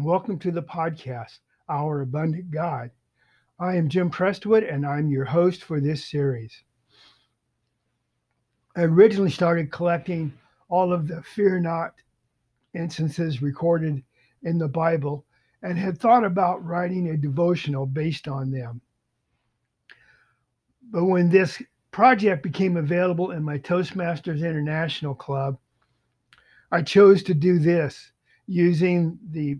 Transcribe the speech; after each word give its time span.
And 0.00 0.08
welcome 0.08 0.38
to 0.38 0.50
the 0.50 0.62
podcast, 0.62 1.40
Our 1.68 2.00
Abundant 2.00 2.50
God. 2.50 2.90
I 3.58 3.76
am 3.76 3.90
Jim 3.90 4.08
Prestwood, 4.10 4.66
and 4.66 4.86
I'm 4.86 5.10
your 5.10 5.26
host 5.26 5.62
for 5.62 5.78
this 5.78 6.06
series. 6.06 6.64
I 8.74 8.84
originally 8.84 9.30
started 9.30 9.70
collecting 9.70 10.32
all 10.70 10.90
of 10.94 11.06
the 11.06 11.22
fear 11.22 11.60
not 11.60 11.92
instances 12.72 13.42
recorded 13.42 14.02
in 14.42 14.56
the 14.56 14.68
Bible 14.68 15.26
and 15.62 15.76
had 15.76 15.98
thought 15.98 16.24
about 16.24 16.64
writing 16.64 17.10
a 17.10 17.16
devotional 17.18 17.84
based 17.84 18.26
on 18.26 18.50
them. 18.50 18.80
But 20.90 21.04
when 21.04 21.28
this 21.28 21.62
project 21.90 22.42
became 22.42 22.78
available 22.78 23.32
in 23.32 23.42
my 23.42 23.58
Toastmasters 23.58 24.40
International 24.40 25.14
Club, 25.14 25.58
I 26.72 26.80
chose 26.80 27.22
to 27.24 27.34
do 27.34 27.58
this 27.58 28.12
using 28.46 29.18
the 29.30 29.58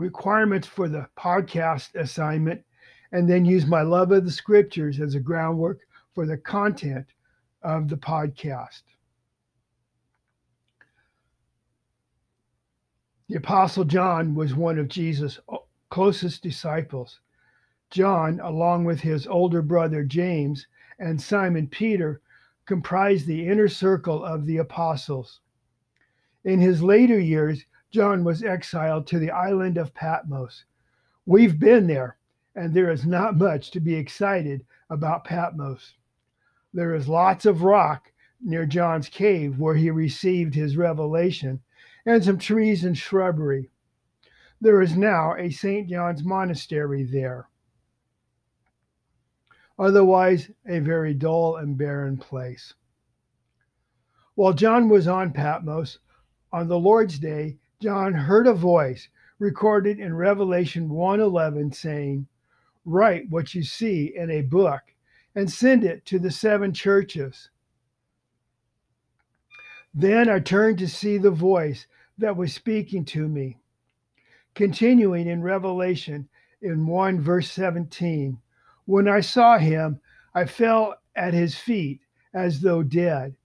requirements 0.00 0.66
for 0.66 0.88
the 0.88 1.06
podcast 1.18 1.94
assignment 1.94 2.64
and 3.12 3.28
then 3.28 3.44
use 3.44 3.66
my 3.66 3.82
love 3.82 4.10
of 4.12 4.24
the 4.24 4.30
scriptures 4.30 4.98
as 4.98 5.14
a 5.14 5.20
groundwork 5.20 5.80
for 6.14 6.26
the 6.26 6.38
content 6.38 7.06
of 7.62 7.88
the 7.88 7.96
podcast. 7.96 8.82
The 13.28 13.36
Apostle 13.36 13.84
John 13.84 14.34
was 14.34 14.54
one 14.54 14.78
of 14.78 14.88
Jesus' 14.88 15.38
closest 15.90 16.42
disciples. 16.42 17.20
John, 17.90 18.40
along 18.40 18.84
with 18.84 19.00
his 19.00 19.26
older 19.26 19.62
brother 19.62 20.02
James 20.02 20.66
and 20.98 21.20
Simon 21.20 21.68
Peter, 21.68 22.22
comprised 22.66 23.26
the 23.26 23.46
inner 23.46 23.68
circle 23.68 24.24
of 24.24 24.46
the 24.46 24.56
apostles. 24.56 25.40
In 26.44 26.58
his 26.58 26.82
later 26.82 27.18
years, 27.18 27.64
John 27.90 28.22
was 28.22 28.44
exiled 28.44 29.06
to 29.08 29.18
the 29.18 29.32
island 29.32 29.76
of 29.76 29.94
Patmos. 29.94 30.64
We've 31.26 31.58
been 31.58 31.86
there, 31.86 32.16
and 32.54 32.72
there 32.72 32.90
is 32.90 33.04
not 33.04 33.36
much 33.36 33.70
to 33.72 33.80
be 33.80 33.94
excited 33.94 34.64
about 34.90 35.24
Patmos. 35.24 35.94
There 36.72 36.94
is 36.94 37.08
lots 37.08 37.46
of 37.46 37.62
rock 37.62 38.12
near 38.40 38.64
John's 38.64 39.08
cave 39.08 39.58
where 39.58 39.74
he 39.74 39.90
received 39.90 40.54
his 40.54 40.76
revelation, 40.76 41.60
and 42.06 42.24
some 42.24 42.38
trees 42.38 42.84
and 42.84 42.96
shrubbery. 42.96 43.70
There 44.60 44.80
is 44.80 44.96
now 44.96 45.34
a 45.34 45.50
St. 45.50 45.88
John's 45.88 46.22
monastery 46.22 47.02
there. 47.02 47.48
Otherwise, 49.78 50.50
a 50.66 50.78
very 50.78 51.14
dull 51.14 51.56
and 51.56 51.76
barren 51.76 52.18
place. 52.18 52.74
While 54.34 54.52
John 54.52 54.88
was 54.88 55.08
on 55.08 55.32
Patmos, 55.32 55.98
on 56.52 56.68
the 56.68 56.78
Lord's 56.78 57.18
day, 57.18 57.58
John 57.82 58.12
heard 58.12 58.46
a 58.46 58.52
voice 58.52 59.08
recorded 59.38 59.98
in 59.98 60.14
Revelation 60.14 60.90
1:11 60.90 61.72
saying, 61.72 62.26
"Write 62.84 63.30
what 63.30 63.54
you 63.54 63.62
see 63.62 64.14
in 64.14 64.30
a 64.30 64.42
book 64.42 64.82
and 65.34 65.50
send 65.50 65.82
it 65.82 66.04
to 66.04 66.18
the 66.18 66.30
seven 66.30 66.74
churches." 66.74 67.48
Then 69.94 70.28
I 70.28 70.40
turned 70.40 70.78
to 70.80 70.88
see 70.88 71.16
the 71.16 71.30
voice 71.30 71.86
that 72.18 72.36
was 72.36 72.52
speaking 72.52 73.06
to 73.06 73.26
me. 73.26 73.56
Continuing 74.54 75.26
in 75.26 75.40
Revelation 75.40 76.28
in 76.60 76.86
1 76.86 77.18
verse 77.18 77.50
17, 77.50 78.42
when 78.84 79.08
I 79.08 79.20
saw 79.20 79.56
him, 79.56 80.00
I 80.34 80.44
fell 80.44 80.96
at 81.16 81.32
his 81.32 81.56
feet 81.56 82.02
as 82.34 82.60
though 82.60 82.82
dead. 82.82 83.36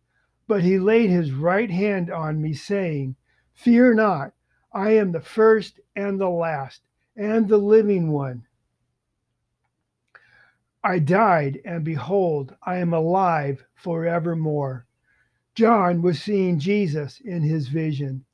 But 0.46 0.62
he 0.62 0.78
laid 0.78 1.10
his 1.10 1.32
right 1.32 1.72
hand 1.72 2.12
on 2.12 2.42
me, 2.42 2.54
saying, 2.54 3.16
Fear 3.56 3.94
not, 3.94 4.34
I 4.76 4.92
am 4.92 5.14
the 5.14 5.22
first 5.22 5.80
and 5.96 6.20
the 6.20 6.30
last, 6.30 6.82
and 7.16 7.48
the 7.48 7.58
living 7.58 8.12
one. 8.12 8.46
I 10.84 11.00
died, 11.00 11.62
and 11.64 11.86
behold, 11.86 12.54
I 12.62 12.80
am 12.80 12.94
alive 12.94 13.66
forevermore. 13.74 14.86
John 15.56 16.02
was 16.02 16.22
seeing 16.22 16.60
Jesus 16.60 17.22
in 17.22 17.42
his 17.42 17.70
vision. 17.70 18.26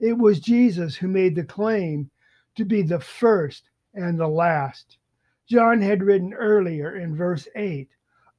It 0.00 0.18
was 0.18 0.40
Jesus 0.40 0.96
who 0.96 1.06
made 1.06 1.36
the 1.36 1.44
claim 1.44 2.10
to 2.56 2.64
be 2.64 2.82
the 2.82 2.98
first 2.98 3.70
and 3.94 4.18
the 4.18 4.26
last. 4.26 4.98
John 5.46 5.80
had 5.80 6.02
written 6.02 6.34
earlier 6.34 6.96
in 6.96 7.14
verse 7.14 7.46
8, 7.54 7.88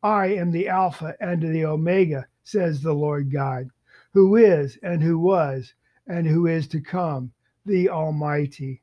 I 0.04 0.26
am 0.28 0.52
the 0.52 0.68
Alpha 0.68 1.16
and 1.22 1.42
the 1.42 1.64
Omega, 1.64 2.28
says 2.44 2.82
the 2.82 2.94
Lord 2.94 3.32
God, 3.32 3.70
who 4.14 4.36
is 4.36 4.78
and 4.84 5.02
who 5.02 5.18
was 5.18 5.74
and 6.06 6.28
who 6.28 6.48
is 6.48 6.68
to 6.68 6.82
come, 6.82 7.32
the 7.66 7.90
Almighty. 7.90 8.82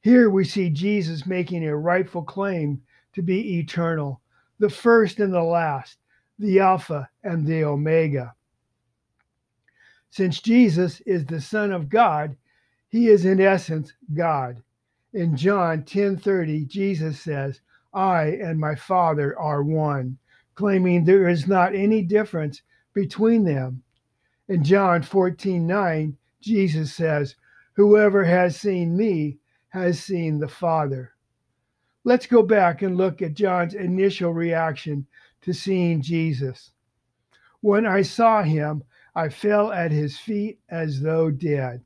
Here 0.00 0.30
we 0.30 0.44
see 0.44 0.70
Jesus 0.70 1.26
making 1.26 1.66
a 1.66 1.76
rightful 1.76 2.22
claim 2.22 2.82
to 3.12 3.22
be 3.22 3.58
eternal, 3.58 4.20
the 4.58 4.70
first 4.70 5.20
and 5.20 5.32
the 5.32 5.42
last, 5.42 5.98
the 6.38 6.60
Alpha 6.60 7.08
and 7.22 7.46
the 7.46 7.64
Omega. 7.64 8.34
Since 10.10 10.40
Jesus 10.40 11.00
is 11.02 11.26
the 11.26 11.40
Son 11.40 11.72
of 11.72 11.88
God, 11.88 12.36
he 12.88 13.08
is 13.08 13.24
in 13.24 13.40
essence 13.40 13.92
God. 14.12 14.62
In 15.12 15.36
John 15.36 15.82
10:30, 15.84 16.66
Jesus 16.66 17.20
says, 17.20 17.60
"I 17.92 18.26
and 18.26 18.58
my 18.58 18.74
Father 18.74 19.38
are 19.38 19.62
one." 19.62 20.18
claiming 20.54 21.04
there 21.04 21.28
is 21.28 21.46
not 21.46 21.74
any 21.74 22.02
difference 22.02 22.62
between 22.92 23.44
them. 23.44 23.82
In 24.48 24.62
John 24.62 25.02
14 25.02 25.66
9, 25.66 26.16
Jesus 26.40 26.92
says, 26.92 27.36
Whoever 27.76 28.24
has 28.24 28.56
seen 28.60 28.96
me 28.96 29.38
has 29.70 30.02
seen 30.02 30.38
the 30.38 30.48
Father. 30.48 31.12
Let's 32.04 32.26
go 32.26 32.42
back 32.42 32.82
and 32.82 32.96
look 32.96 33.20
at 33.20 33.34
John's 33.34 33.74
initial 33.74 34.32
reaction 34.32 35.06
to 35.42 35.52
seeing 35.52 36.00
Jesus. 36.00 36.70
When 37.60 37.86
I 37.86 38.02
saw 38.02 38.42
him, 38.42 38.84
I 39.14 39.28
fell 39.28 39.72
at 39.72 39.90
his 39.90 40.18
feet 40.18 40.60
as 40.68 41.00
though 41.00 41.30
dead. 41.30 41.84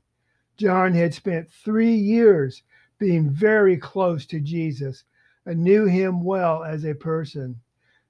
John 0.57 0.93
had 0.93 1.13
spent 1.13 1.49
three 1.49 1.95
years 1.95 2.63
being 2.99 3.29
very 3.29 3.77
close 3.77 4.25
to 4.27 4.39
Jesus 4.39 5.05
and 5.45 5.63
knew 5.63 5.85
him 5.85 6.23
well 6.23 6.63
as 6.63 6.83
a 6.85 6.93
person. 6.93 7.61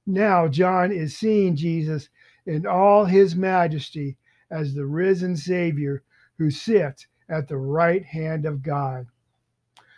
Now, 0.05 0.47
John 0.47 0.91
is 0.91 1.15
seeing 1.15 1.55
Jesus 1.55 2.09
in 2.45 2.65
all 2.65 3.05
his 3.05 3.35
majesty 3.35 4.17
as 4.49 4.73
the 4.73 4.85
risen 4.85 5.37
Savior 5.37 6.03
who 6.37 6.49
sits 6.49 7.05
at 7.29 7.47
the 7.47 7.57
right 7.57 8.03
hand 8.03 8.45
of 8.45 8.63
God. 8.63 9.07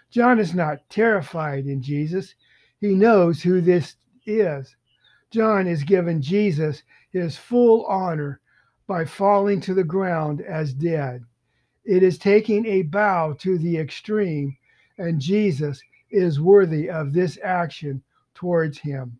John 0.09 0.39
is 0.39 0.53
not 0.53 0.89
terrified 0.89 1.65
in 1.65 1.81
Jesus, 1.81 2.35
he 2.79 2.93
knows 2.95 3.41
who 3.41 3.61
this 3.61 3.95
is. 4.25 4.75
John 5.31 5.67
is 5.67 5.83
given 5.83 6.21
Jesus 6.21 6.83
his 7.11 7.37
full 7.37 7.85
honor 7.85 8.41
by 8.87 9.05
falling 9.05 9.61
to 9.61 9.73
the 9.73 9.83
ground 9.83 10.41
as 10.41 10.73
dead. 10.73 11.23
It 11.85 12.03
is 12.03 12.17
taking 12.17 12.65
a 12.65 12.81
bow 12.83 13.33
to 13.39 13.57
the 13.57 13.77
extreme, 13.77 14.57
and 14.97 15.21
Jesus 15.21 15.81
is 16.09 16.41
worthy 16.41 16.89
of 16.89 17.13
this 17.13 17.39
action 17.43 18.03
towards 18.33 18.77
him. 18.77 19.17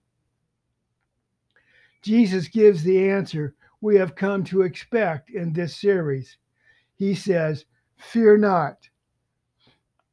Jesus 2.01 2.47
gives 2.47 2.83
the 2.83 3.09
answer 3.09 3.55
we 3.79 3.95
have 3.95 4.15
come 4.15 4.43
to 4.45 4.63
expect 4.63 5.29
in 5.29 5.53
this 5.53 5.75
series. 5.75 6.37
He 6.95 7.15
says, 7.15 7.65
Fear 8.01 8.37
not. 8.37 8.89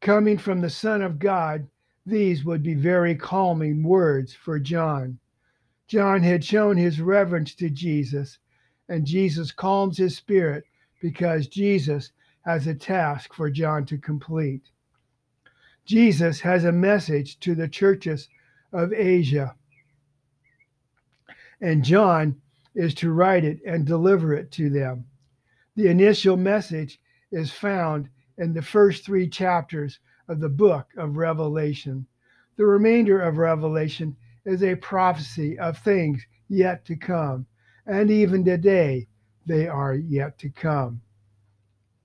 Coming 0.00 0.38
from 0.38 0.60
the 0.60 0.70
Son 0.70 1.02
of 1.02 1.18
God, 1.18 1.68
these 2.06 2.44
would 2.44 2.62
be 2.62 2.74
very 2.74 3.16
calming 3.16 3.82
words 3.82 4.32
for 4.32 4.60
John. 4.60 5.18
John 5.88 6.22
had 6.22 6.44
shown 6.44 6.76
his 6.76 7.00
reverence 7.00 7.54
to 7.56 7.68
Jesus, 7.68 8.38
and 8.88 9.06
Jesus 9.06 9.50
calms 9.50 9.98
his 9.98 10.16
spirit 10.16 10.64
because 11.00 11.48
Jesus 11.48 12.12
has 12.42 12.66
a 12.66 12.74
task 12.74 13.34
for 13.34 13.50
John 13.50 13.84
to 13.86 13.98
complete. 13.98 14.70
Jesus 15.84 16.40
has 16.40 16.64
a 16.64 16.72
message 16.72 17.40
to 17.40 17.54
the 17.54 17.68
churches 17.68 18.28
of 18.72 18.92
Asia 18.92 19.56
and 21.60 21.84
John 21.84 22.36
is 22.74 22.94
to 22.94 23.12
write 23.12 23.44
it 23.44 23.60
and 23.66 23.84
deliver 23.84 24.34
it 24.34 24.50
to 24.52 24.70
them. 24.70 25.04
The 25.76 25.88
initial 25.88 26.36
message 26.36 27.00
is 27.30 27.50
found 27.50 28.08
in 28.38 28.52
the 28.52 28.62
first 28.62 29.04
three 29.04 29.28
chapters 29.28 29.98
of 30.28 30.40
the 30.40 30.48
book 30.48 30.88
of 30.96 31.16
Revelation. 31.16 32.06
The 32.56 32.66
remainder 32.66 33.20
of 33.20 33.38
Revelation 33.38 34.16
is 34.44 34.62
a 34.62 34.76
prophecy 34.76 35.58
of 35.58 35.78
things 35.78 36.24
yet 36.48 36.84
to 36.86 36.96
come, 36.96 37.46
and 37.86 38.10
even 38.10 38.44
today 38.44 39.06
they 39.46 39.66
are 39.66 39.94
yet 39.94 40.38
to 40.38 40.48
come. 40.50 41.00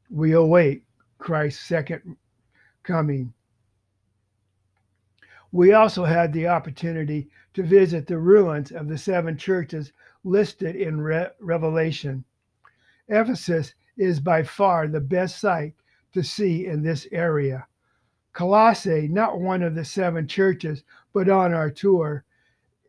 We 0.09 0.33
await 0.33 0.83
Christ's 1.17 1.65
second 1.65 2.17
coming. 2.83 3.33
We 5.51 5.73
also 5.73 6.03
had 6.03 6.33
the 6.33 6.47
opportunity 6.47 7.29
to 7.53 7.63
visit 7.63 8.07
the 8.07 8.17
ruins 8.17 8.71
of 8.71 8.87
the 8.87 8.97
seven 8.97 9.37
churches 9.37 9.93
listed 10.23 10.75
in 10.75 10.99
Re- 10.99 11.29
Revelation. 11.39 12.23
Ephesus 13.07 13.73
is 13.97 14.19
by 14.19 14.43
far 14.43 14.87
the 14.87 14.99
best 14.99 15.39
site 15.39 15.73
to 16.13 16.23
see 16.23 16.65
in 16.65 16.81
this 16.81 17.07
area. 17.11 17.67
Colossae, 18.33 19.07
not 19.07 19.39
one 19.39 19.61
of 19.61 19.75
the 19.75 19.85
seven 19.85 20.27
churches, 20.27 20.83
but 21.13 21.29
on 21.29 21.53
our 21.53 21.69
tour, 21.69 22.25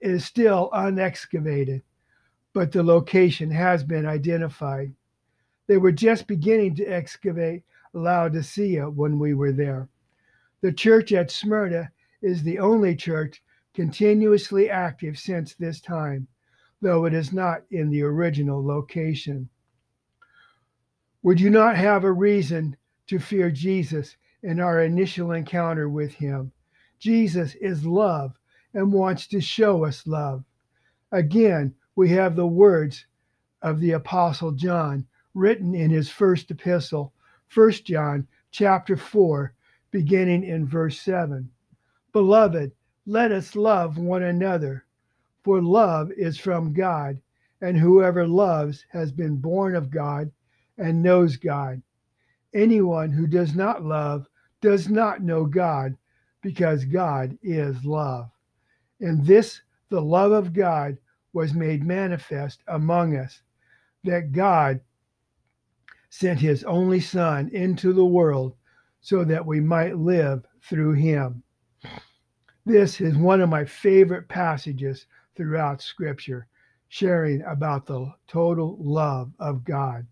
is 0.01 0.25
still 0.25 0.71
unexcavated, 0.73 1.83
but 2.53 2.73
the 2.73 2.83
location 2.83 3.51
has 3.51 3.83
been 3.83 4.06
identified. 4.06 4.93
They 5.67 5.77
were 5.79 5.93
just 5.93 6.27
beginning 6.27 6.77
to 6.77 6.85
excavate 6.85 7.62
Laodicea 7.93 8.91
when 8.91 9.19
we 9.19 9.35
were 9.35 9.53
there. 9.53 9.89
The 10.61 10.73
church 10.73 11.12
at 11.12 11.31
Smyrna 11.31 11.91
is 12.23 12.43
the 12.43 12.59
only 12.59 12.97
church 12.97 13.43
continuously 13.75 14.71
active 14.71 15.19
since 15.19 15.55
this 15.55 15.81
time, 15.81 16.27
though 16.81 17.05
it 17.05 17.15
is 17.15 17.33
not 17.33 17.62
in 17.71 17.91
the 17.91 18.03
original 18.03 18.65
location. 18.65 19.49
Would 21.25 21.41
you 21.41 21.49
not 21.49 21.76
have 21.76 22.05
a 22.05 22.12
reason 22.12 22.76
to 23.06 23.19
fear 23.19 23.50
Jesus 23.50 24.19
in 24.43 24.61
our 24.61 24.82
initial 24.82 25.32
encounter 25.32 25.88
with 25.88 26.12
him? 26.12 26.53
Jesus 26.99 27.55
is 27.62 27.87
love 27.87 28.38
and 28.75 28.93
wants 28.93 29.26
to 29.29 29.41
show 29.41 29.87
us 29.87 30.06
love. 30.06 30.44
Again, 31.11 31.76
we 31.97 32.11
have 32.11 32.37
the 32.37 32.47
words 32.47 33.06
of 33.62 33.81
the 33.81 33.93
apostle 33.93 34.53
John 34.53 35.06
written 35.32 35.75
in 35.75 35.88
his 35.88 36.11
first 36.11 36.50
epistle, 36.50 37.15
1 37.55 37.70
John 37.85 38.29
chapter 38.50 38.94
4, 38.94 39.55
beginning 39.91 40.44
in 40.44 40.67
verse 40.67 41.00
7. 41.00 41.49
Beloved, 42.12 42.70
let 43.06 43.32
us 43.32 43.56
love 43.56 43.97
one 43.97 44.23
another, 44.23 44.85
for 45.43 45.62
love 45.62 46.12
is 46.19 46.37
from 46.37 46.75
God, 46.75 47.19
and 47.62 47.79
whoever 47.79 48.29
loves 48.29 48.85
has 48.91 49.11
been 49.11 49.37
born 49.37 49.75
of 49.75 49.91
God 49.91 50.31
and 50.79 51.03
knows 51.03 51.37
God. 51.37 51.82
Anyone 52.55 53.11
who 53.11 53.26
does 53.26 53.55
not 53.55 53.85
love 53.85 54.26
does 54.61 54.88
not 54.88 55.23
know 55.23 55.44
God, 55.44 55.97
because 56.41 56.85
God 56.85 57.37
is 57.43 57.85
love. 57.85 58.31
And 59.00 59.26
this, 59.26 59.61
the 59.88 60.00
love 60.00 60.32
of 60.32 60.53
God 60.53 60.97
was 61.32 61.53
made 61.53 61.85
manifest 61.85 62.62
among 62.69 63.17
us, 63.17 63.43
that 64.05 64.32
God 64.32 64.81
sent 66.11 66.38
his 66.38 66.62
only 66.65 67.00
Son 67.00 67.49
into 67.53 67.93
the 67.93 68.05
world 68.05 68.55
so 69.00 69.25
that 69.25 69.44
we 69.44 69.61
might 69.61 69.99
live 69.99 70.44
through 70.62 70.93
him. 70.93 71.43
This 72.65 73.00
is 73.00 73.17
one 73.17 73.41
of 73.41 73.50
my 73.50 73.65
favorite 73.65 74.29
passages 74.29 75.06
throughout 75.37 75.82
Scripture, 75.82 76.47
sharing 76.88 77.43
about 77.43 77.85
the 77.85 78.12
total 78.29 78.79
love 78.81 79.32
of 79.41 79.65
God. 79.65 80.06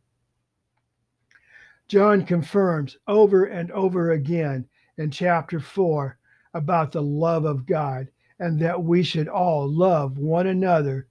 John 1.93 2.25
confirms 2.25 2.97
over 3.07 3.45
and 3.45 3.71
over 3.73 4.13
again 4.13 4.67
in 4.97 5.11
chapter 5.11 5.61
4 5.61 6.17
about 6.55 6.91
the 6.91 7.03
love 7.03 7.45
of 7.45 7.67
God 7.67 8.09
and 8.39 8.59
that 8.61 8.83
we 8.83 9.03
should 9.03 9.29
all 9.29 9.71
love 9.71 10.17
one 10.17 10.47
another 10.47 11.07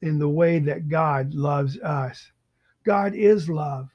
in 0.00 0.18
the 0.18 0.30
way 0.30 0.58
that 0.58 0.88
God 0.88 1.34
loves 1.34 1.78
us. 1.80 2.32
God 2.82 3.14
is 3.14 3.50
love. 3.50 3.90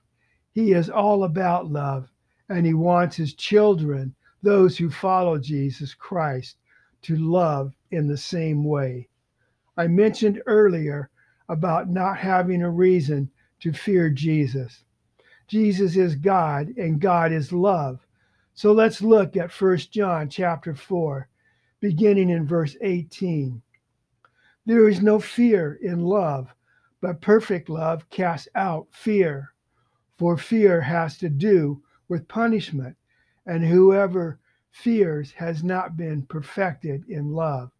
He 0.51 0.73
is 0.73 0.91
all 0.91 1.23
about 1.23 1.71
love 1.71 2.11
and 2.49 2.67
he 2.67 2.75
wants 2.75 3.15
his 3.15 3.33
children, 3.33 4.13
those 4.43 4.77
who 4.77 4.91
follow 4.91 5.39
Jesus 5.39 5.95
Christ, 5.95 6.57
to 7.01 7.15
love 7.15 7.73
in 7.89 8.05
the 8.07 8.15
same 8.15 8.63
way. 8.63 9.09
I 9.75 9.87
mentioned 9.87 10.43
earlier 10.45 11.09
about 11.49 11.89
not 11.89 12.19
having 12.19 12.61
a 12.61 12.69
reason 12.69 13.31
to 13.61 13.73
fear 13.73 14.11
Jesus. 14.11 14.84
Jesus 15.47 15.95
is 15.95 16.15
God 16.15 16.69
and 16.77 16.99
God 16.99 17.31
is 17.31 17.51
love. 17.51 18.05
So 18.53 18.71
let's 18.71 19.01
look 19.01 19.35
at 19.37 19.51
1 19.51 19.77
John 19.91 20.29
chapter 20.29 20.73
4, 20.73 21.27
beginning 21.79 22.29
in 22.29 22.47
verse 22.47 22.75
18. 22.81 23.61
There 24.65 24.89
is 24.89 25.01
no 25.01 25.19
fear 25.19 25.77
in 25.81 26.01
love, 26.01 26.47
but 27.01 27.21
perfect 27.21 27.69
love 27.69 28.09
casts 28.09 28.47
out 28.55 28.87
fear, 28.91 29.53
for 30.17 30.37
fear 30.37 30.81
has 30.81 31.17
to 31.19 31.29
do 31.29 31.83
with 32.07 32.27
punishment, 32.27 32.95
and 33.45 33.63
whoever 33.63 34.39
fears 34.71 35.31
has 35.33 35.63
not 35.63 35.95
been 35.95 36.23
perfected 36.23 37.07
in 37.07 37.31
love. 37.31 37.71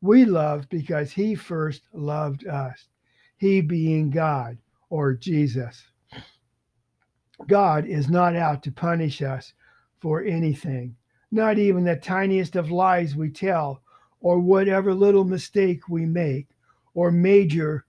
We 0.00 0.24
love 0.24 0.68
because 0.68 1.12
he 1.12 1.34
first 1.34 1.82
loved 1.92 2.46
us, 2.46 2.88
he 3.36 3.60
being 3.60 4.10
God 4.10 4.58
or 4.90 5.14
Jesus. 5.14 5.84
God 7.46 7.86
is 7.86 8.08
not 8.08 8.34
out 8.34 8.62
to 8.64 8.72
punish 8.72 9.22
us 9.22 9.52
for 10.00 10.22
anything, 10.22 10.96
not 11.30 11.58
even 11.58 11.84
the 11.84 11.96
tiniest 11.96 12.56
of 12.56 12.70
lies 12.70 13.14
we 13.14 13.30
tell, 13.30 13.82
or 14.20 14.40
whatever 14.40 14.92
little 14.92 15.24
mistake 15.24 15.88
we 15.88 16.04
make, 16.04 16.48
or 16.94 17.10
major 17.10 17.84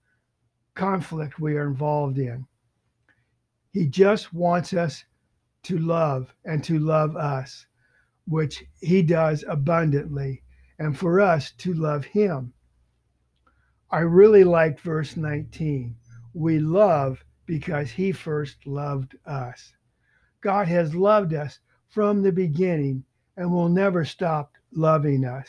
conflict 0.76 1.40
we 1.40 1.56
are 1.56 1.68
involved 1.68 2.18
in. 2.18 2.46
He 3.72 3.88
just 3.88 4.34
wants 4.34 4.74
us 4.74 5.04
to 5.64 5.78
love 5.78 6.34
and 6.46 6.64
to 6.64 6.80
love 6.80 7.16
us, 7.16 7.66
which 8.28 8.64
he 8.80 9.02
does 9.02 9.44
abundantly, 9.48 10.44
and 10.78 10.98
for 10.98 11.20
us 11.20 11.52
to 11.54 11.74
love 11.74 12.06
him. 12.06 12.54
I 13.92 14.00
really 14.00 14.44
liked 14.44 14.80
verse 14.82 15.18
19. 15.18 15.96
We 16.34 16.60
love 16.60 17.26
because 17.50 17.90
he 17.90 18.12
first 18.12 18.68
loved 18.68 19.16
us. 19.26 19.74
God 20.40 20.68
has 20.68 20.94
loved 20.94 21.34
us 21.34 21.58
from 21.88 22.22
the 22.22 22.32
beginning 22.32 23.04
and 23.38 23.52
will 23.52 23.70
never 23.70 24.06
stop 24.06 24.52
loving 24.72 25.26
us. 25.26 25.48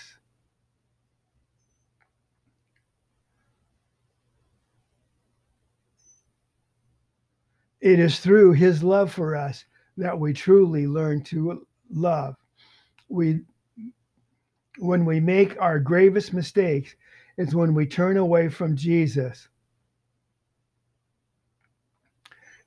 It 7.83 7.99
is 7.99 8.19
through 8.19 8.53
his 8.55 8.83
love 8.83 9.13
for 9.13 9.37
us 9.37 9.67
that 9.99 10.19
we 10.19 10.33
truly 10.33 10.87
learn 10.87 11.23
to 11.25 11.67
love. 11.91 12.35
We 13.11 13.41
when 14.79 15.05
we 15.05 15.21
make 15.21 15.61
our 15.61 15.79
gravest 15.79 16.33
mistakes 16.33 16.95
is 17.37 17.55
when 17.55 17.75
we 17.75 17.85
turn 17.85 18.17
away 18.17 18.49
from 18.49 18.75
Jesus 18.75 19.50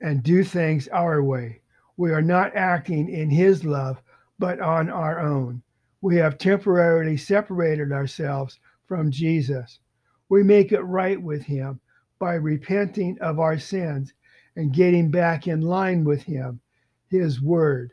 and 0.02 0.24
do 0.24 0.44
things 0.44 0.88
our 0.90 1.24
way. 1.24 1.62
We 1.98 2.12
are 2.12 2.22
not 2.22 2.56
acting 2.56 3.10
in 3.10 3.30
his 3.30 3.64
love, 3.64 4.02
but 4.40 4.60
on 4.60 4.90
our 4.90 5.20
own. 5.20 5.62
We 6.02 6.18
have 6.18 6.38
temporarily 6.38 7.18
separated 7.18 7.92
ourselves 7.92 8.60
from 8.86 9.12
Jesus. 9.12 9.80
We 10.30 10.44
make 10.44 10.72
it 10.72 10.82
right 10.82 11.22
with 11.22 11.44
him 11.44 11.80
by 12.20 12.36
repenting 12.36 13.18
of 13.20 13.40
our 13.40 13.60
sins 13.60 14.14
and 14.56 14.74
getting 14.74 15.12
back 15.12 15.48
in 15.48 15.62
line 15.62 16.04
with 16.04 16.24
him 16.24 16.60
his 17.08 17.42
word. 17.42 17.92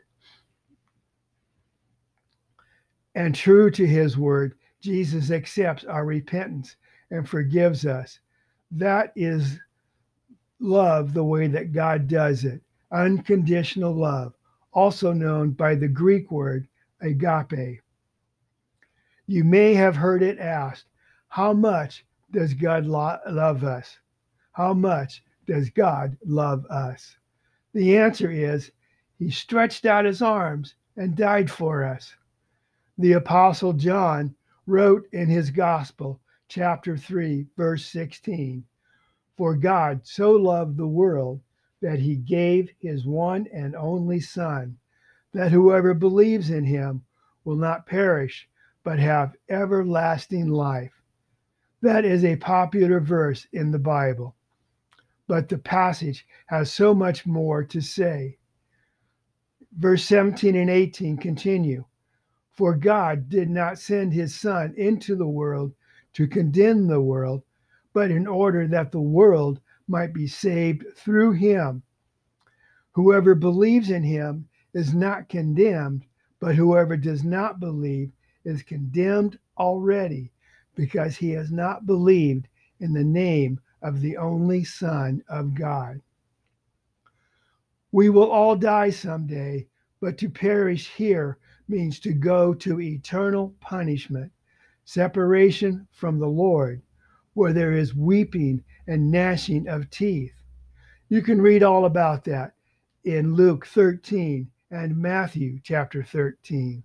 And 3.13 3.35
true 3.35 3.69
to 3.71 3.85
his 3.85 4.17
word, 4.17 4.55
Jesus 4.81 5.31
accepts 5.31 5.83
our 5.83 6.05
repentance 6.05 6.75
and 7.11 7.27
forgives 7.27 7.85
us. 7.85 8.19
That 8.71 9.11
is 9.15 9.59
love 10.61 11.13
the 11.13 11.23
way 11.23 11.47
that 11.47 11.73
God 11.73 12.07
does 12.07 12.45
it 12.45 12.61
unconditional 12.91 13.93
love, 13.93 14.33
also 14.73 15.13
known 15.13 15.51
by 15.51 15.75
the 15.75 15.87
Greek 15.87 16.29
word 16.31 16.67
agape. 17.01 17.81
You 19.25 19.43
may 19.43 19.73
have 19.73 19.95
heard 19.95 20.21
it 20.21 20.39
asked, 20.39 20.85
How 21.29 21.53
much 21.53 22.05
does 22.31 22.53
God 22.53 22.85
lo- 22.85 23.19
love 23.27 23.63
us? 23.63 23.97
How 24.51 24.73
much 24.73 25.23
does 25.47 25.69
God 25.69 26.17
love 26.25 26.65
us? 26.65 27.15
The 27.73 27.97
answer 27.97 28.29
is 28.29 28.71
he 29.17 29.31
stretched 29.31 29.85
out 29.85 30.05
his 30.05 30.21
arms 30.21 30.75
and 30.97 31.15
died 31.15 31.49
for 31.49 31.83
us. 31.83 32.15
The 32.97 33.13
Apostle 33.13 33.73
John 33.73 34.35
wrote 34.67 35.07
in 35.13 35.27
his 35.27 35.49
Gospel, 35.49 36.19
chapter 36.49 36.97
3, 36.97 37.47
verse 37.55 37.85
16 37.85 38.65
For 39.41 39.55
God 39.55 40.01
so 40.05 40.33
loved 40.33 40.77
the 40.77 40.87
world 40.87 41.41
that 41.81 41.97
he 41.97 42.15
gave 42.15 42.69
his 42.77 43.07
one 43.07 43.47
and 43.51 43.75
only 43.75 44.19
Son, 44.19 44.77
that 45.33 45.51
whoever 45.51 45.95
believes 45.95 46.51
in 46.51 46.63
him 46.65 47.05
will 47.43 47.55
not 47.55 47.87
perish, 47.87 48.47
but 48.83 48.99
have 48.99 49.35
everlasting 49.49 50.47
life. 50.51 51.01
That 51.81 52.05
is 52.05 52.23
a 52.23 52.35
popular 52.35 52.99
verse 52.99 53.47
in 53.51 53.71
the 53.71 53.79
Bible, 53.79 54.35
but 55.25 55.49
the 55.49 55.57
passage 55.57 56.27
has 56.45 56.71
so 56.71 56.93
much 56.93 57.25
more 57.25 57.63
to 57.63 57.81
say 57.81 58.37
verse 59.75 60.05
17 60.05 60.55
and 60.55 60.69
18 60.69 61.17
continue. 61.17 61.83
For 62.51 62.75
God 62.75 63.27
did 63.27 63.49
not 63.49 63.79
send 63.79 64.13
his 64.13 64.35
Son 64.35 64.75
into 64.77 65.15
the 65.15 65.27
world 65.27 65.73
to 66.13 66.27
condemn 66.27 66.85
the 66.85 67.01
world, 67.01 67.41
but 67.93 68.11
in 68.11 68.27
order 68.27 68.67
that 68.67 68.91
the 68.91 69.01
world 69.01 69.59
might 69.87 70.13
be 70.13 70.27
saved 70.27 70.85
through 70.95 71.31
him. 71.31 71.83
Whoever 72.93 73.35
believes 73.35 73.89
in 73.89 74.03
him 74.03 74.47
is 74.73 74.93
not 74.93 75.29
condemned, 75.29 76.05
but 76.39 76.55
whoever 76.55 76.97
does 76.97 77.23
not 77.23 77.59
believe 77.59 78.11
is 78.45 78.63
condemned 78.63 79.37
already 79.57 80.31
because 80.75 81.17
he 81.17 81.31
has 81.31 81.51
not 81.51 81.85
believed 81.85 82.47
in 82.79 82.93
the 82.93 83.03
name 83.03 83.59
of 83.81 84.01
the 84.01 84.17
only 84.17 84.63
Son 84.63 85.23
of 85.27 85.53
God. 85.53 86.01
We 87.91 88.09
will 88.09 88.31
all 88.31 88.55
die 88.55 88.89
someday, 88.89 89.67
but 89.99 90.17
to 90.19 90.29
perish 90.29 90.89
here 90.89 91.37
means 91.67 91.99
to 91.99 92.13
go 92.13 92.53
to 92.53 92.79
eternal 92.79 93.53
punishment, 93.59 94.31
separation 94.85 95.87
from 95.91 96.19
the 96.19 96.27
Lord, 96.27 96.81
where 97.33 97.53
there 97.53 97.71
is 97.71 97.95
weeping 97.95 98.63
and 98.87 99.11
gnashing 99.11 99.67
of 99.67 99.89
teeth. 99.89 100.33
You 101.09 101.21
can 101.21 101.41
read 101.41 101.63
all 101.63 101.85
about 101.85 102.23
that 102.25 102.53
in 103.03 103.35
Luke 103.35 103.65
13 103.65 104.49
and 104.69 104.97
Matthew 104.97 105.59
chapter 105.63 106.03
13. 106.03 106.83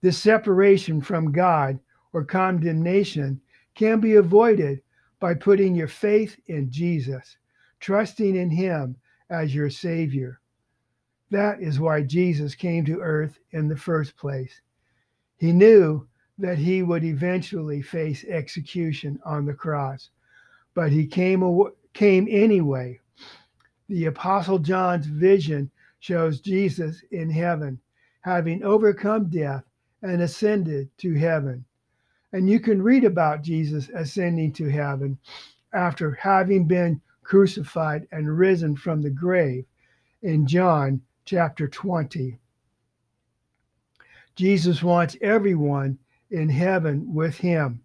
This 0.00 0.18
separation 0.18 1.00
from 1.00 1.32
God 1.32 1.80
or 2.12 2.24
condemnation 2.24 3.40
can 3.74 4.00
be 4.00 4.14
avoided 4.14 4.82
by 5.20 5.34
putting 5.34 5.74
your 5.74 5.88
faith 5.88 6.38
in 6.46 6.70
Jesus, 6.70 7.36
trusting 7.80 8.36
in 8.36 8.50
Him 8.50 8.96
as 9.30 9.54
your 9.54 9.70
Savior. 9.70 10.40
That 11.30 11.60
is 11.60 11.80
why 11.80 12.02
Jesus 12.02 12.54
came 12.54 12.84
to 12.86 13.00
earth 13.00 13.38
in 13.50 13.68
the 13.68 13.76
first 13.76 14.16
place. 14.16 14.60
He 15.36 15.52
knew 15.52 16.06
that 16.38 16.58
he 16.58 16.82
would 16.82 17.04
eventually 17.04 17.82
face 17.82 18.24
execution 18.24 19.18
on 19.24 19.44
the 19.44 19.54
cross, 19.54 20.10
but 20.74 20.92
he 20.92 21.06
came, 21.06 21.42
came 21.92 22.28
anyway. 22.30 23.00
The 23.88 24.06
Apostle 24.06 24.58
John's 24.58 25.06
vision 25.06 25.70
shows 25.98 26.40
Jesus 26.40 27.02
in 27.10 27.30
heaven, 27.30 27.80
having 28.20 28.62
overcome 28.62 29.28
death 29.28 29.64
and 30.02 30.22
ascended 30.22 30.90
to 30.98 31.14
heaven. 31.14 31.64
And 32.32 32.48
you 32.48 32.60
can 32.60 32.82
read 32.82 33.04
about 33.04 33.42
Jesus 33.42 33.90
ascending 33.94 34.52
to 34.54 34.68
heaven 34.68 35.18
after 35.72 36.12
having 36.12 36.66
been 36.66 37.00
crucified 37.22 38.06
and 38.12 38.38
risen 38.38 38.76
from 38.76 39.02
the 39.02 39.10
grave 39.10 39.64
in 40.22 40.46
John 40.46 41.00
chapter 41.24 41.66
20. 41.66 42.38
Jesus 44.36 44.82
wants 44.82 45.16
everyone 45.20 45.98
in 46.30 46.48
heaven 46.48 47.14
with 47.14 47.38
him. 47.38 47.82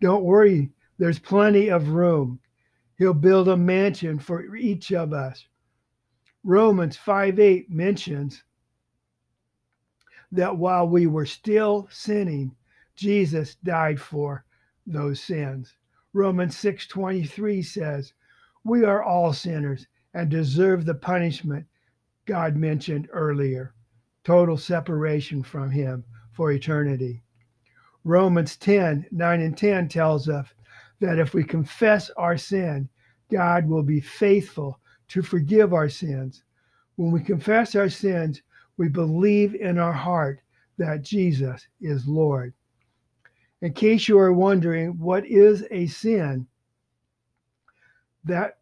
Don't 0.00 0.24
worry, 0.24 0.70
there's 0.98 1.18
plenty 1.18 1.68
of 1.68 1.88
room. 1.88 2.40
He'll 2.98 3.14
build 3.14 3.48
a 3.48 3.56
mansion 3.56 4.18
for 4.18 4.56
each 4.56 4.92
of 4.92 5.12
us. 5.12 5.46
Romans 6.44 6.96
5 6.96 7.38
8 7.38 7.70
mentions 7.70 8.44
that 10.32 10.56
while 10.56 10.88
we 10.88 11.06
were 11.06 11.26
still 11.26 11.88
sinning, 11.90 12.54
Jesus 12.94 13.56
died 13.56 14.00
for 14.00 14.44
those 14.86 15.20
sins. 15.20 15.74
Romans 16.12 16.56
6:23 16.56 17.62
says, 17.62 18.14
"We 18.64 18.84
are 18.84 19.02
all 19.02 19.32
sinners 19.32 19.86
and 20.14 20.30
deserve 20.30 20.84
the 20.84 20.94
punishment 20.94 21.66
God 22.24 22.56
mentioned 22.56 23.08
earlier, 23.12 23.74
total 24.24 24.56
separation 24.56 25.42
from 25.42 25.70
him 25.70 26.04
for 26.32 26.50
eternity." 26.50 27.22
Romans 28.06 28.56
10, 28.56 29.06
9 29.10 29.40
and 29.40 29.58
10 29.58 29.88
tells 29.88 30.28
us 30.28 30.46
that 31.00 31.18
if 31.18 31.34
we 31.34 31.42
confess 31.42 32.08
our 32.16 32.38
sin, 32.38 32.88
God 33.32 33.68
will 33.68 33.82
be 33.82 34.00
faithful 34.00 34.78
to 35.08 35.22
forgive 35.22 35.74
our 35.74 35.88
sins. 35.88 36.44
When 36.94 37.10
we 37.10 37.20
confess 37.20 37.74
our 37.74 37.88
sins, 37.88 38.42
we 38.76 38.88
believe 38.88 39.56
in 39.56 39.76
our 39.78 39.92
heart 39.92 40.40
that 40.78 41.02
Jesus 41.02 41.66
is 41.80 42.06
Lord. 42.06 42.54
In 43.60 43.72
case 43.72 44.06
you 44.06 44.20
are 44.20 44.32
wondering 44.32 44.98
what 45.00 45.26
is 45.26 45.64
a 45.72 45.88
sin, 45.88 46.46
that 48.22 48.58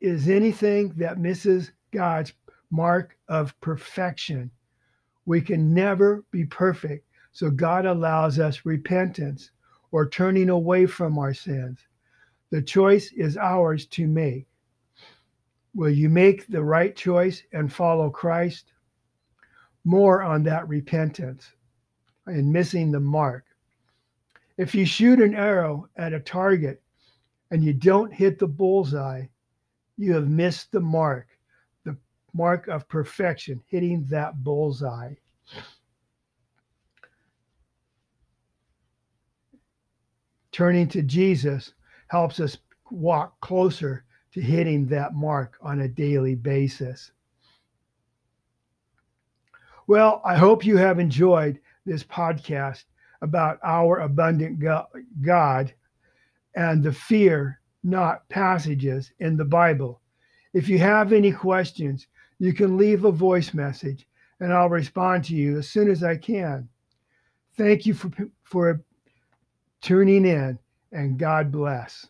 is 0.00 0.30
anything 0.30 0.94
that 0.96 1.18
misses 1.18 1.72
God's 1.92 2.32
mark 2.70 3.18
of 3.28 3.60
perfection. 3.60 4.50
We 5.26 5.42
can 5.42 5.74
never 5.74 6.24
be 6.30 6.46
perfect, 6.46 7.06
so 7.40 7.48
God 7.48 7.86
allows 7.86 8.38
us 8.38 8.66
repentance 8.66 9.50
or 9.92 10.06
turning 10.06 10.50
away 10.50 10.84
from 10.84 11.16
our 11.16 11.32
sins. 11.32 11.78
The 12.50 12.60
choice 12.60 13.12
is 13.12 13.38
ours 13.38 13.86
to 13.86 14.06
make. 14.06 14.46
Will 15.74 15.88
you 15.88 16.10
make 16.10 16.46
the 16.48 16.62
right 16.62 16.94
choice 16.94 17.42
and 17.54 17.72
follow 17.72 18.10
Christ? 18.10 18.74
More 19.84 20.22
on 20.22 20.42
that 20.42 20.68
repentance 20.68 21.50
and 22.26 22.52
missing 22.52 22.92
the 22.92 23.00
mark. 23.00 23.46
If 24.58 24.74
you 24.74 24.84
shoot 24.84 25.18
an 25.18 25.34
arrow 25.34 25.88
at 25.96 26.12
a 26.12 26.20
target 26.20 26.82
and 27.50 27.64
you 27.64 27.72
don't 27.72 28.12
hit 28.12 28.38
the 28.38 28.48
bullseye, 28.48 29.24
you 29.96 30.12
have 30.12 30.28
missed 30.28 30.72
the 30.72 30.80
mark, 30.80 31.28
the 31.86 31.96
mark 32.34 32.68
of 32.68 32.86
perfection, 32.86 33.62
hitting 33.66 34.04
that 34.10 34.44
bullseye. 34.44 35.14
Turning 40.60 40.88
to 40.88 41.00
Jesus 41.00 41.72
helps 42.08 42.38
us 42.38 42.58
walk 42.90 43.40
closer 43.40 44.04
to 44.34 44.42
hitting 44.42 44.86
that 44.88 45.14
mark 45.14 45.56
on 45.62 45.80
a 45.80 45.88
daily 45.88 46.34
basis. 46.34 47.12
Well, 49.86 50.20
I 50.22 50.36
hope 50.36 50.66
you 50.66 50.76
have 50.76 50.98
enjoyed 50.98 51.58
this 51.86 52.04
podcast 52.04 52.84
about 53.22 53.58
our 53.64 54.00
abundant 54.00 54.62
God 55.22 55.72
and 56.54 56.82
the 56.82 56.92
fear 56.92 57.58
not 57.82 58.28
passages 58.28 59.12
in 59.18 59.38
the 59.38 59.46
Bible. 59.46 60.02
If 60.52 60.68
you 60.68 60.78
have 60.78 61.14
any 61.14 61.32
questions, 61.32 62.06
you 62.38 62.52
can 62.52 62.76
leave 62.76 63.06
a 63.06 63.10
voice 63.10 63.54
message 63.54 64.06
and 64.40 64.52
I'll 64.52 64.68
respond 64.68 65.24
to 65.24 65.34
you 65.34 65.56
as 65.56 65.70
soon 65.70 65.90
as 65.90 66.04
I 66.04 66.18
can. 66.18 66.68
Thank 67.56 67.86
you 67.86 67.94
for, 67.94 68.10
for 68.44 68.84
tuning 69.82 70.26
in 70.26 70.58
and 70.92 71.18
God 71.18 71.52
bless. 71.52 72.08